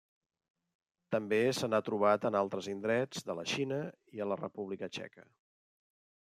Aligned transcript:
També 1.15 1.39
se 1.57 1.69
n'ha 1.73 1.81
trobat 1.89 2.25
en 2.31 2.39
altres 2.41 2.71
indrets 2.73 3.29
de 3.29 3.37
la 3.41 3.47
Xina 3.55 3.79
i 4.17 4.25
a 4.27 4.31
la 4.33 4.41
República 4.43 4.93
Txeca. 4.97 5.31